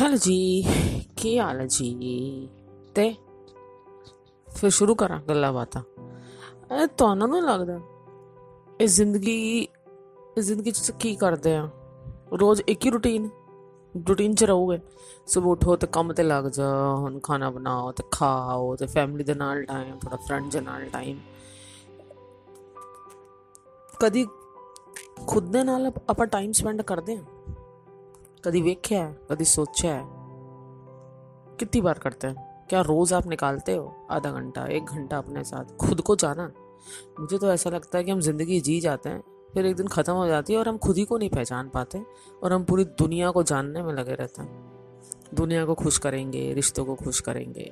Hello 0.00 0.16
ਜੀ 0.16 0.64
ਕੀ 1.16 1.38
ਹਾਲ 1.38 1.60
ਹੈ 1.60 1.66
ਜੀ? 1.66 2.48
ਤੇ 2.94 3.14
ਫਿਰ 4.48 4.70
ਸ਼ੁਰੂ 4.70 4.94
ਕਰਾਂ 4.94 5.20
ਗੱਲਾਂ 5.20 5.52
ਬਾਤਾਂ। 5.52 5.82
ਇਹ 6.82 6.86
ਤੁਹਾਨੂੰ 6.86 7.28
ਨੂੰ 7.28 7.42
ਲੱਗਦਾ? 7.42 7.80
ਇਹ 8.80 8.86
ਜ਼ਿੰਦਗੀ 8.86 9.68
ਇਸ 10.36 10.44
ਜ਼ਿੰਦਗੀ 10.44 10.70
ਚ 10.70 10.90
ਕੀ 10.90 11.16
ਕਰਦੇ 11.16 11.56
ਆ 11.56 11.68
ਰੋਜ਼ 12.40 12.62
ਇੱਕ 12.68 12.86
ਹੀ 12.86 12.90
ਰੁਟੀਨ 12.90 13.28
ਰੁਟੀਨ 14.08 14.34
ਚ 14.34 14.44
ਰਹੋਗੇ। 14.44 14.78
ਸਵੇਰ 15.26 15.46
ਉਠੋ 15.46 15.76
ਤੇ 15.76 15.86
ਕੰਮ 15.86 16.12
ਤੇ 16.12 16.22
ਲੱਗ 16.22 16.44
ਜਾ 16.44 16.94
ਹੁਣ 16.96 17.18
ਖਾਣਾ 17.18 17.50
ਬਣਾਓ 17.50 17.92
ਤੇ 17.92 18.04
ਖਾਓ 18.10 18.76
ਤੇ 18.76 18.86
ਫੈਮਿਲੀ 18.86 19.24
ਦੇ 19.24 19.34
ਨਾਲ 19.34 19.64
ਟਾਈਮ 19.64 19.98
ਥੋੜਾ 19.98 20.16
ਫਰੈਂਡ 20.16 20.50
ਦੇ 20.50 20.60
ਨਾਲ 20.60 20.84
ਟਾਈਮ 20.84 21.18
ਕਦੀ 24.00 24.26
ਖੁਦ 25.26 25.52
ਦੇ 25.52 25.64
ਨਾਲ 25.64 25.92
ਆਪਾਂ 26.08 26.26
ਟਾਈਮ 26.26 26.52
ਸਪੈਂਡ 26.52 26.82
ਕਰਦੇ 26.82 27.14
ਆ 27.14 27.22
कभी 28.44 28.60
वेख्या 28.62 29.02
है, 29.04 29.12
कभी 29.30 29.44
सोचा 29.44 29.88
है। 29.88 30.04
कितनी 31.58 31.80
बार 31.80 31.98
करते 31.98 32.26
हैं? 32.26 32.66
क्या 32.68 32.80
रोज़ 32.80 33.14
आप 33.14 33.26
निकालते 33.26 33.74
हो? 33.74 34.06
आधा 34.10 34.30
घंटा, 34.30 34.66
एक 34.66 34.84
घंटा 34.84 35.18
अपने 35.18 35.44
साथ? 35.44 35.76
खुद 35.76 36.00
को 36.00 36.16
जाना। 36.16 36.50
मुझे 37.20 37.38
तो 37.38 37.50
ऐसा 37.52 37.70
लगता 37.70 37.98
है 37.98 38.04
कि 38.04 38.10
हम 38.10 38.20
ज़िंदगी 38.20 38.60
जी 38.60 38.78
जाते 38.80 39.08
हैं, 39.08 39.22
फिर 39.54 39.66
एक 39.66 39.76
दिन 39.76 39.86
ख़त्म 39.86 40.12
हो 40.12 40.26
जाती 40.26 40.52
है 40.52 40.58
और 40.58 40.68
हम 40.68 40.78
खुद 40.78 40.96
ही 40.96 41.04
को 41.04 41.18
नहीं 41.18 41.30
पहचान 41.30 41.68
पाते 41.68 42.02
और 42.42 42.52
हम 42.52 42.64
पूरी 42.64 42.84
दुनिया 42.84 43.30
को 43.30 43.42
जानने 43.42 43.82
में 43.82 43.92
लगे 43.92 44.14
रहते 44.14 44.42
हैं। 44.42 45.34
दुनिया 45.34 45.64
को 45.64 45.74
खुश 45.74 45.98
करेंगे, 45.98 46.52
रिश्तों 46.54 46.84
को 46.84 46.94
खुश 46.94 47.20
करेंगे। 47.20 47.70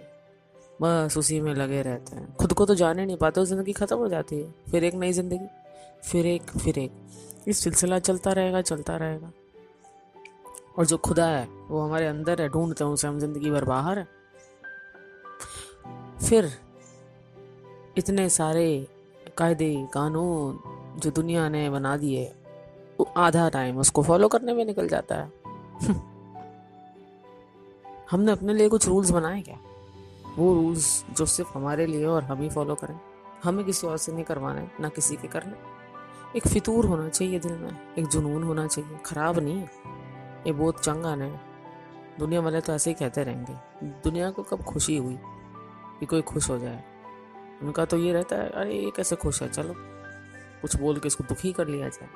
बस 0.83 1.16
उसी 1.19 1.41
में 1.41 1.55
लगे 1.55 1.83
रहते 1.83 2.16
हैं। 2.16 2.34
खुद 2.34 2.52
को 2.52 2.66
तो 2.66 2.74
जान 2.74 2.98
ही 2.98 3.06
नहीं 3.06 3.16
पाते 3.16 3.44
ज़िंदगी 3.44 3.72
ख़त्म 3.72 3.96
हो 3.96 4.08
जाती 4.08 4.41
है। 4.41 4.52
फिर 4.70 4.84
एक 4.84 4.94
नई 4.94 5.12
ज़िंदगी, 5.12 5.46
फिर 6.05 6.27
एक 6.27 6.50
फिर 6.50 6.78
एक। 6.78 6.92
ये 7.48 7.52
सिलसिला 7.52 7.98
चलता 7.98 8.33
रहेगा 8.33 8.60
चलता 8.62 8.96
रहेगा। 8.96 9.33
और 10.78 10.86
जो 10.86 10.96
खुदा 10.96 11.26
है, 11.26 11.48
वो 11.68 11.80
हमारे 11.80 12.06
अंदर 12.06 12.42
है, 12.42 12.48
ढूंढते 12.48 12.84
हैं 12.84 12.90
उसे, 12.90 13.08
हम 13.08 13.18
ज़िंदगी 13.18 13.50
भर 13.50 13.64
बाहर 13.64 14.06
फिर 16.28 16.52
इतने 17.98 18.28
सारे 18.28 18.88
कायदे, 19.38 19.88
कानून 19.94 20.60
जो 20.98 21.10
दुनिया 21.10 21.48
ने 21.48 21.70
बना 21.70 21.96
दिए 21.96 22.34
आधा 23.16 23.48
टाइम 23.48 23.78
उसको 23.78 24.02
फॉलो 24.02 24.28
करने 24.28 24.55
में 24.55 24.64
निकल 24.64 24.88
जाता 24.88 25.14
है। 25.14 25.33
हमने 28.11 28.33
अपने 28.33 28.55
लिए 28.55 28.68
कुछ 28.68 28.88
रूल्स 28.88 29.11
बनाए 29.11 29.42
क्या? 29.42 29.58
वो 30.38 30.55
रूल्स 30.55 31.05
जो 31.11 31.27
सिर्फ़ 31.27 31.58
हमारे 31.58 31.86
लिए 31.86 32.05
और 32.05 32.24
हम 32.24 32.40
ही 32.40 32.50
फॉलो 32.50 32.74
करें। 32.74 33.00
हमें 33.44 33.64
किसी 33.64 33.86
और 33.86 33.96
से 33.96 34.12
नहीं 34.12 34.24
करवाने 34.24 34.68
ना 34.80 34.88
किसी 34.88 35.16
के 35.16 35.28
करने। 35.28 35.52
एक 36.36 36.48
फितूर 36.48 36.86
होना 36.86 37.08
चाहिए 37.08 37.38
दिल 37.38 37.52
में, 37.52 37.94
एक 37.98 38.06
जुनून 38.06 38.42
होना 38.42 38.66
चाहिए, 38.66 38.98
खराब 39.06 39.38
नहीं 39.38 39.58
है। 39.58 39.70
ये 40.47 40.52
बहुत 40.52 40.84
चंगा 40.84 41.14
ने 41.14 41.41
दुनिया 42.19 42.41
वाले 42.41 42.61
तो 42.61 42.72
ऐसे 42.72 42.91
ही 42.91 42.94
कहते 42.94 43.25
रहेंगे। 43.25 43.55
दुनिया 43.84 44.30
को 44.30 44.42
कब 44.42 44.62
खुशी 44.62 44.97
हुई 44.97 45.19
कि 46.00 46.06
कोई 46.06 46.22
खुश 46.22 46.50
हो 46.50 46.58
जाए? 46.58 46.84
उनका 47.62 47.84
तो 47.84 47.98
ये 47.98 48.12
रहता 48.12 48.36
है, 48.36 48.50
अरे, 48.50 48.74
ये 48.74 48.91
कैसे 48.91 49.17
खुश 49.17 49.42
है? 49.42 49.48
चलो, 49.48 49.74
कुछ 50.62 50.77
बोल 50.77 50.98
के 50.98 51.06
इसको 51.06 51.24
दुखी 51.24 51.52
कर 51.52 51.69
लिया 51.69 51.89
जाए। 51.89 52.08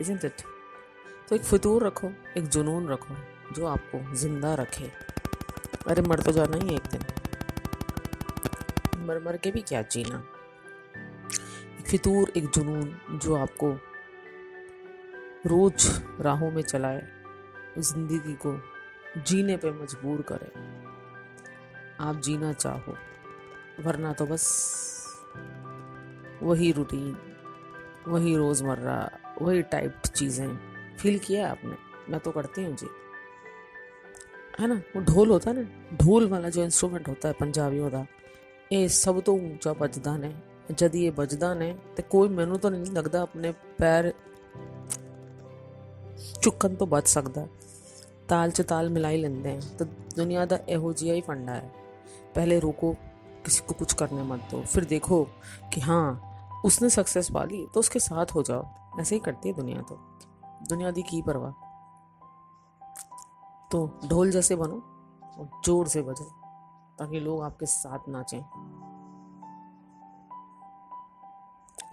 इजंट 0.00 0.32
तो 1.28 1.36
एक 1.36 1.42
फितूर 1.42 1.86
रखो, 1.86 2.10
एक 2.38 2.48
जुनून 2.48 2.88
रखो, 2.88 3.14
जो 3.52 3.66
आपको 3.66 4.14
ज़िंदा 4.14 4.54
रखे। 4.54 4.92
अरे, 5.88 6.02
मर 6.02 6.20
तो 6.20 6.32
जाना 6.32 6.56
ही 6.56 6.74
एक 6.74 6.82
दिन। 6.82 7.02
मर 9.06 9.18
मर 9.18 9.36
के 9.36 9.50
भी 9.50 9.60
क्या 9.60 9.82
जीना? 9.82 10.24
एक 11.80 11.86
फितूर, 11.86 12.32
एक 12.36 12.48
जुनून, 12.48 13.00
जो 13.10 13.36
आपको 13.36 13.72
रोज 15.46 16.02
राहों 16.20 16.50
में 16.50 16.62
चलाए। 16.62 17.15
ज़िंदगी 17.78 18.34
को 18.46 18.58
जीने 19.20 19.56
पे 19.56 19.70
मजबूर 19.72 20.22
करे। 20.22 20.50
आप 22.00 22.20
जीना 22.20 22.52
चाहो, 22.52 22.94
वरना 23.84 24.12
तो 24.12 24.26
बस 24.26 24.44
वही 26.42 26.72
रूटीन 26.72 27.16
वही 28.08 28.36
रोज़मर्रा, 28.36 28.98
वही 29.42 29.62
टाइप 29.62 30.02
चीज़ें 30.06 30.56
फील 30.98 31.18
किया 31.18 31.48
आपने। 31.50 31.76
मैं 32.10 32.20
तो 32.20 32.30
करती 32.30 32.64
हूँ 32.64 32.76
जी। 32.76 32.88
है 34.60 34.66
ना? 34.66 34.74
वो 34.74 35.00
ढोल 35.04 35.30
होता 35.30 35.50
है 35.50 35.56
ना? 35.56 35.96
ढोल 35.96 36.28
वाला 36.28 36.48
जो 36.48 36.62
इंस्ट्रूमेंट 36.64 37.08
होता 37.08 37.28
है 37.28 37.34
पंजाबियों 37.40 37.90
का 37.90 38.06
ये 38.72 38.88
सब 38.88 39.20
तो 39.22 39.34
ऊँचा 39.34 39.72
बजदा 39.72 40.16
ने, 40.16 40.34
जद 40.70 40.94
ये 40.94 41.10
बजदा 41.10 41.52
ने 41.54 41.72
तो 41.96 42.02
कोई 42.10 42.28
मैनू 42.28 42.56
तो 42.56 42.70
नहीं 42.70 42.92
लगता 42.92 43.22
अपने 43.22 43.50
पैर 43.78 44.12
चुकन 46.42 46.76
तो 46.76 46.86
बच 46.86 47.06
सकता 47.08 47.40
ਤਾਲ 48.29 48.51
'ਚ 48.51 48.61
ਤਾਲ 48.63 48.89
ਮਿਲਾਈ 48.89 49.17
ਲੈਂਦੇ 49.17 49.51
हैं 49.51 49.77
तो 49.77 49.85
दुनिया 50.15 50.45
का 50.47 50.57
ਇਹੋ 50.69 50.91
ਜਿਹਾ 50.93 51.15
ਹੀ 51.15 51.21
फंडा 51.21 51.53
है 51.53 51.69
पहले 52.35 52.59
रोको 52.59 52.91
किसी 53.45 53.63
को 53.65 53.73
कुछ 53.75 53.93
करने 53.93 54.23
मत 54.25 54.43
दो 54.51 54.61
फिर 54.65 54.85
देखो 54.85 55.23
कि 55.73 55.81
हाँ 55.81 56.61
उसने 56.65 56.89
सक्सेस 56.91 57.29
पा 57.31 57.43
ली 57.45 57.65
तो 57.73 57.79
उसके 57.79 57.99
साथ 58.01 58.33
हो 58.35 58.43
जाओ 58.43 58.99
ऐसे 58.99 59.15
ही 59.15 59.21
करती 59.21 59.49
है 59.49 59.55
दुनिया 59.55 59.81
तो 59.83 59.97
दुनिया 60.69 60.91
दी 60.91 61.01
की 61.03 61.21
परवाह 61.23 61.51
तो 63.71 63.85
ढोल 64.05 64.31
जैसे 64.31 64.55
बनो 64.55 64.81
और 65.33 65.49
जोर 65.65 65.87
से 65.87 66.01
बजो 66.03 66.25
ताकि 66.99 67.19
लोग 67.19 67.43
आपके 67.43 67.65
साथ 67.67 68.09
नाचें 68.09 68.41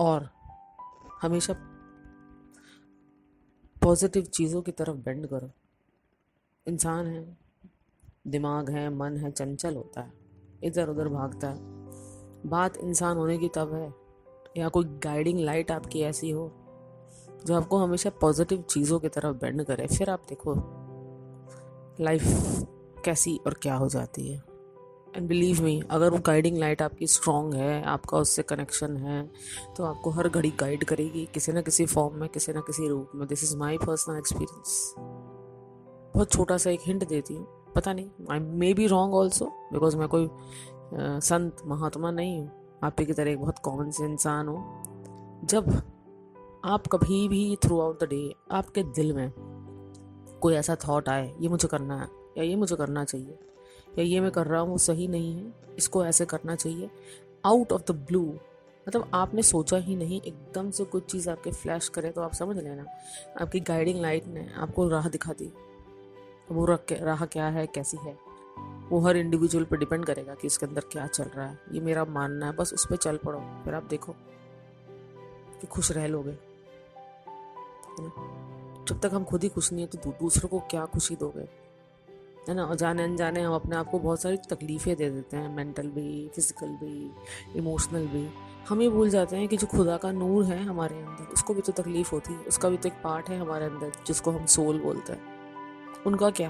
और 0.01 0.29
हमेशा 1.23 1.55
पॉजिटिव 3.77 4.23
चीज़ों 4.35 4.63
की 4.63 4.73
तरफ 4.75 4.97
बेंड 5.05 5.27
करो 5.27 5.51
इंसान 6.68 7.08
है, 7.08 7.38
दिमाग 8.28 8.70
है, 8.70 8.90
मन 8.90 9.18
है, 9.18 9.32
चंचल 9.32 9.76
होता 9.76 10.02
है, 10.02 10.12
इधर 10.64 10.90
उधर 10.90 11.08
भागता 11.10 11.48
है। 11.48 11.72
बात 12.48 12.78
इंसान 12.78 13.18
होने 13.18 13.38
की 13.38 13.48
तब 13.48 13.74
है, 13.74 13.94
या 14.58 14.70
कोई 14.70 14.86
गाइडिंग 15.04 15.40
लाइट 15.40 15.72
आपकी 15.72 16.02
ऐसी 16.02 16.30
हो, 16.30 16.52
जो 17.46 17.56
आपको 17.56 17.78
हमेशा 17.78 18.10
पॉजिटिव 18.22 18.62
चीज़ों 18.62 19.00
की 19.00 19.10
तरफ़ 19.10 19.36
बेंड 19.38 19.64
करे। 19.64 19.88
फिर 19.88 20.10
आप 20.10 20.24
देखो 20.30 20.56
लाइफ 22.00 22.24
कैसी 23.06 23.40
और 23.48 23.54
क्या 23.54 23.76
हो 23.76 23.88
जाती 23.90 24.28
है। 24.28 24.42
एंड 25.16 25.28
बिलीव 25.28 25.62
मी 25.62 25.82
अगर 25.90 26.10
वो 26.10 26.20
गाइडिंग 26.26 26.58
लाइट 26.58 26.82
आपकी 26.82 27.08
स्ट्रॉन्ग 27.08 27.54
है, 27.54 27.84
आपका 27.84 28.18
उससे 28.18 28.44
कनेक्शन 28.44 28.98
है 28.98 29.24
तो 29.78 29.84
आपको 29.84 30.10
हर 30.10 30.30
घड़ी 30.30 30.52
गाइड 30.60 30.84
करेगी, 30.84 31.26
किसी 31.34 31.52
न 31.52 31.62
किसी 31.62 31.86
फॉर्म 31.86 32.16
में, 32.16 32.30
किसी 32.30 32.54
न 32.54 32.62
किसी 32.62 32.88
रूप 32.88 33.12
में। 33.16 33.28
This 33.28 33.44
is 33.44 33.56
my 33.58 33.78
personal 33.78 34.18
experience 34.18 34.94
बहुत 36.14 36.32
छोटा 36.32 36.58
सा 36.58 36.70
एक 36.70 36.80
हिंट 36.86 37.08
देती 37.08 37.34
हूँ। 37.34 37.48
पता 37.76 37.94
नहीं 37.94 38.10
I 38.32 38.40
may 38.40 38.74
be 38.74 38.88
wrong 38.88 39.14
also 39.16 39.46
because 39.74 39.98
मैं 39.98 40.08
कोई 40.08 40.26
आ, 40.26 41.20
संत 41.20 41.62
महात्मा 41.66 42.12
नहीं 42.12 42.40
हूँ। 42.40 42.52
आप 42.84 43.00
ही 43.00 43.06
की 43.06 43.14
तरह 43.14 43.32
एक 43.32 43.40
बहुत 43.40 43.60
कॉमन 43.60 43.92
से 43.92 44.06
इंसान 44.06 44.48
हूँ। 44.48 45.46
जब 45.46 45.72
आप 46.66 46.88
कभी 46.88 47.28
भी 47.28 47.56
थ्रू 47.64 47.80
आउट 47.82 48.04
द 48.04 48.08
डे 48.10 48.34
आपके 48.52 48.84
दिल 48.84 49.14
में 49.14 49.32
कोई 50.42 50.56
ऐसा 50.56 50.76
थॉट 50.88 51.10
आए 51.10 51.34
ये 51.42 51.50
मुझे 51.50 51.68
करना 51.68 52.00
है 52.02 52.08
या 52.38 52.44
ये 52.44 52.56
मुझे 52.56 52.76
करना 52.76 53.04
चाहिए 53.04 53.38
या 53.98 54.04
ये 54.04 54.20
मैं 54.20 54.32
कर 54.32 54.48
रहा 54.48 54.62
हूँ 54.62 54.70
वो 54.70 54.78
सही 54.78 55.08
नहीं 55.08 55.36
है 55.36 55.54
इसको 55.78 56.06
ऐसे 56.06 56.26
करना 56.26 56.56
चाहिए 56.56 56.90
आउट 57.46 57.72
ऑफ़ 57.72 57.92
द 57.92 57.96
ब्लू 58.08 58.24
मतलब 58.88 59.10
आपने 59.14 59.42
सोचा 59.42 59.78
ही 59.78 59.96
नहीं 59.96 60.22
एकदम 60.22 60.72
से 60.72 60.86
कुछ 60.86 61.12
चीज़ 61.12 61.30
आपके 61.30 61.52
फ्लैश 61.52 61.90
करे 61.90 62.10
तो 62.10 62.22
आप 62.22 62.34
समझ 62.34 62.58
लेना 62.58 62.86
आपकी 63.42 63.60
गाइडिंग 63.60 64.02
लाइट 64.02 64.28
ने 64.28 64.48
आपको 64.58 64.88
राह 64.90 65.10
दिखा 65.10 65.34
दी। 65.34 65.52
वो 66.54 66.66
राह 66.66 67.26
क्या 67.26 67.48
है, 67.48 67.66
कैसी 67.68 67.98
है? 67.98 68.18
वो 68.90 69.00
हर 69.00 69.18
इंडिविजुअल 69.18 69.64
पर 69.66 69.78
डिपेंड 69.78 70.06
करेगा 70.06 70.34
कि 70.36 70.48
इसके 70.48 70.66
अंदर 70.66 70.84
क्या 70.92 71.08
चल 71.08 71.24
रहा 71.26 71.46
है। 71.46 71.60
ये 71.74 71.80
मेरा 71.82 72.06
मानना 72.06 72.46
है, 72.46 72.52
बस 72.52 72.74
उस 72.74 72.86
पर 72.90 72.96
चल 72.98 73.18
पड़ो, 73.18 73.40
फिर 73.66 73.74
आप 73.74 73.84
देखो 73.84 74.16
कि 75.62 75.68
खुश 75.68 75.92
रह 75.92 76.08
लोगे। 76.08 76.38
जब 78.88 79.00
तक 79.00 79.14
हम 79.14 79.24
खुद 79.24 79.44
ही 79.44 79.50
खुश 79.50 79.72
नहीं 79.74 79.82
है 79.82 79.88
तो 79.88 80.10
दूसरों 80.12 80.50
को 80.50 80.60
क्या 80.60 80.86
खुशी 80.86 81.16
दोगे? 81.16 81.48
है 82.50 82.56
ना? 82.56 82.74
जाने 82.76 83.04
अनजाने 83.04 83.42
हम 83.42 83.54
अपने 83.56 83.76
आप 83.76 83.90
को 83.90 84.00
बहुत 84.00 84.22
सारी 84.22 84.38
तकलीफ़ें 84.50 84.96
दे 84.96 85.10
देते 85.10 85.38
हैं 85.38 85.56
मेंटल 85.56 85.88
भी 85.88 86.28
फ़िज़िकल 86.36 86.68
भी 86.68 87.12
इमोशनल 87.56 88.08
भी। 88.08 88.28
हम 88.70 88.82
ये 88.82 88.90
भूल 88.90 89.10
जाते 89.10 89.36
हैं 89.36 89.48
कि 89.48 89.58
जो 89.58 89.68
खुदा 89.68 89.98
का 89.98 90.12
नूर 90.12 90.44
है 90.46 90.64
हमारे 90.64 90.96
अंदर, 90.96 91.34
उसको 91.34 91.54
भी 91.54 91.62
तो 91.62 91.72
तकलीफ़ 91.74 92.12
होती 92.12 92.34
है, 92.34 92.40
उसका 92.40 92.70
भी 92.70 92.78
तो 92.78 92.88
एक 92.90 93.02
पार्ट 93.04 93.30
है 93.30 93.40
हमारे 93.40 93.66
अंदर, 93.66 93.92
जिसको 94.08 94.32
हम 94.32 94.46
सोल 94.46 94.80
बोलते 94.80 95.14
हैं। 95.14 95.33
उनका 96.07 96.31
क्या 96.33 96.49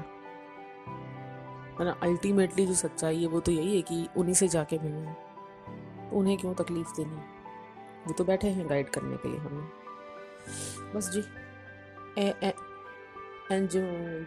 है 1.79 1.85
ना 1.85 1.96
अल्टीमेटली 2.02 2.67
जो 2.67 2.75
सच्चाई 2.76 3.20
है 3.20 3.26
वो 3.29 3.40
तो 3.40 3.52
यही 3.52 3.76
है 3.76 3.82
कि 3.82 4.08
उन्हीं 4.17 4.35
से 4.35 4.49
जाके 4.49 4.79
मिलना 4.79 5.11
है 5.11 6.11
तो 6.11 6.17
उन्हें 6.17 6.37
क्यों 6.38 6.55
तकलीफ 6.56 6.93
देनी 6.96 7.17
है 7.17 7.26
वो 8.06 8.12
तो 8.12 8.25
बैठे 8.25 8.49
हैं 8.50 8.69
गाइड 8.70 8.90
करने 8.90 9.17
के 9.17 9.29
लिए 9.29 9.38
हमें 9.38 9.67
बस 10.94 11.11
जी 11.11 11.25
ए 12.19 12.29
ए 12.43 12.52
एंड 13.52 13.69
जो 13.69 13.81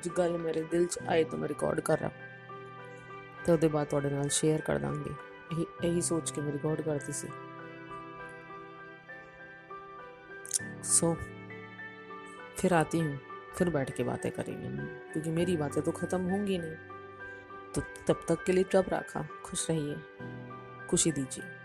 जो 0.04 0.14
गल 0.18 0.38
मेरे 0.40 0.62
दिल 0.72 0.86
च 0.88 1.08
आए 1.10 1.24
तो 1.24 1.38
मैं 1.38 1.48
रिकॉर्ड 1.48 1.82
कर 1.82 2.00
रहा 2.00 2.30
तो 3.46 3.54
ਉਹਦੇ 3.54 3.68
ਬਾਅਦ 3.68 3.88
ਤੁਹਾਡੇ 3.88 4.10
ਨਾਲ 4.10 4.30
ਸ਼ੇਅਰ 4.30 4.62
ਕਰ 4.62 4.78
ਦਾਂਗੇ 4.80 5.14
ਇਹੀ 5.54 5.66
ਇਹੀ 5.84 6.02
ਸੋਚ 6.02 6.32
ਕੇ 6.32 6.42
ਮੈਂ 6.42 6.52
ਰਿਕਾਰਡ 6.52 6.82
ਕਰਦੀ 6.82 7.14
ਸੀ 7.14 7.28
सो 10.84 11.08
फिर 12.58 12.74
आती 12.74 13.00
हूँ 13.00 13.12
फिर 13.59 13.71
बैठ 13.71 13.97
के 13.97 14.03
बातें 14.03 14.33
करेंगे। 14.33 14.85
क्योंकि 15.13 15.31
मेरी 15.31 15.57
बातें 15.57 15.83
तो 15.83 15.93
ख़त्म 15.93 16.21
होंगी 16.21 16.59
नहीं। 16.59 16.77
तो 17.75 17.81
तब 17.81 18.25
तक 18.29 18.45
के 18.45 18.53
लिए 18.53 18.65
चुप 18.65 18.87
रखा, 18.89 19.29
खुश 19.45 19.71
रहिए। 19.71 19.97
खुशी 20.91 21.13
दीजिए। 21.13 21.56